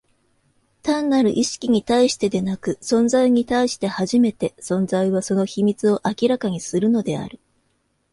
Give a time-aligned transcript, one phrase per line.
[0.81, 7.39] 単なる意識に対してでなく、存在に対して初めて、存在は、その秘密を明らかにするのである。